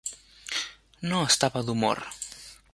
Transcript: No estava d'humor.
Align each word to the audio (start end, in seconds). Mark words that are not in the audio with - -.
No 1.11 1.21
estava 1.33 1.65
d'humor. 1.71 2.05